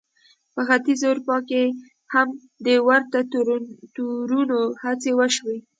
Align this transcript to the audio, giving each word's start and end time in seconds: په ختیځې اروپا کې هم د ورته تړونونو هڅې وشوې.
په 0.53 0.61
ختیځې 0.67 1.05
اروپا 1.09 1.37
کې 1.49 1.63
هم 2.13 2.27
د 2.65 2.67
ورته 2.87 3.19
تړونونو 3.93 4.59
هڅې 4.83 5.11
وشوې. 5.19 5.57